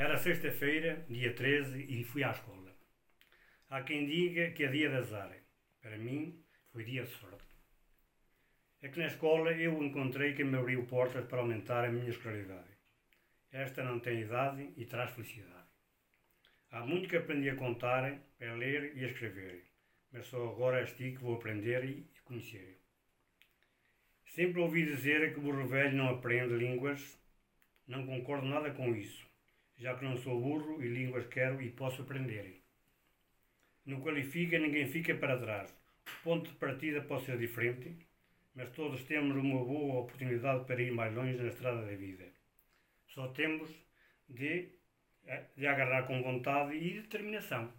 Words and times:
Era 0.00 0.16
sexta-feira, 0.16 1.04
dia 1.10 1.34
13, 1.34 1.86
e 1.88 2.04
fui 2.04 2.22
à 2.22 2.30
escola. 2.30 2.72
Há 3.68 3.82
quem 3.82 4.06
diga 4.06 4.52
que 4.52 4.62
é 4.62 4.68
dia 4.68 4.88
de 4.88 4.94
azar. 4.94 5.36
Para 5.80 5.98
mim, 5.98 6.40
foi 6.70 6.84
dia 6.84 7.02
de 7.02 7.10
sorte. 7.10 7.52
É 8.80 8.88
que 8.90 9.00
na 9.00 9.06
escola 9.06 9.50
eu 9.50 9.82
encontrei 9.82 10.34
quem 10.34 10.44
me 10.44 10.56
abriu 10.56 10.86
portas 10.86 11.26
para 11.26 11.40
aumentar 11.40 11.84
a 11.84 11.90
minha 11.90 12.10
escolaridade. 12.10 12.68
Esta 13.50 13.82
não 13.82 13.98
tem 13.98 14.20
idade 14.20 14.72
e 14.76 14.84
traz 14.86 15.10
felicidade. 15.10 15.66
Há 16.70 16.86
muito 16.86 17.08
que 17.08 17.16
aprendi 17.16 17.50
a 17.50 17.56
contar, 17.56 18.04
a 18.04 18.52
ler 18.54 18.96
e 18.96 19.04
a 19.04 19.08
escrever, 19.08 19.64
mas 20.12 20.26
só 20.26 20.48
agora 20.48 20.84
estou 20.84 21.08
que 21.08 21.18
vou 21.18 21.34
aprender 21.34 21.84
e 21.84 22.08
conhecer. 22.22 22.80
Sempre 24.26 24.60
ouvi 24.60 24.86
dizer 24.86 25.32
que 25.32 25.40
o 25.40 25.42
burro 25.42 25.66
velho 25.66 25.96
não 25.96 26.08
aprende 26.08 26.54
línguas. 26.54 27.18
Não 27.84 28.06
concordo 28.06 28.46
nada 28.46 28.70
com 28.70 28.94
isso 28.94 29.27
já 29.78 29.94
que 29.94 30.04
não 30.04 30.16
sou 30.16 30.40
burro 30.40 30.82
e 30.82 30.88
línguas 30.88 31.26
quero 31.26 31.62
e 31.62 31.70
posso 31.70 32.02
aprender. 32.02 32.62
No 33.86 34.00
qualifica, 34.02 34.58
ninguém 34.58 34.86
fica 34.86 35.14
para 35.14 35.38
trás. 35.38 35.70
O 36.20 36.22
ponto 36.24 36.50
de 36.50 36.56
partida 36.56 37.00
pode 37.00 37.24
ser 37.24 37.38
diferente, 37.38 37.96
mas 38.54 38.70
todos 38.70 39.02
temos 39.04 39.36
uma 39.36 39.64
boa 39.64 40.00
oportunidade 40.00 40.64
para 40.66 40.82
ir 40.82 40.90
mais 40.90 41.14
longe 41.14 41.36
na 41.36 41.48
estrada 41.48 41.86
da 41.86 41.96
vida. 41.96 42.24
Só 43.06 43.28
temos 43.28 43.70
de, 44.28 44.68
de 45.56 45.66
agarrar 45.66 46.02
com 46.02 46.22
vontade 46.22 46.76
e 46.76 47.00
determinação. 47.00 47.72